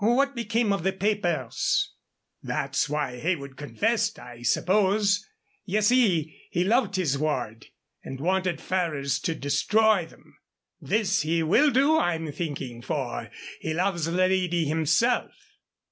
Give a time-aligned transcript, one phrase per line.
[0.03, 1.93] "What became of the papers?"
[2.41, 5.27] "That's why Heywood confessed, I suppose.
[5.63, 7.67] Ye see, he loved his ward,
[8.03, 10.39] and wanted Ferrers to destroy them.
[10.81, 13.29] This he will do, I'm thinking, for
[13.59, 15.33] he loves the lady himself."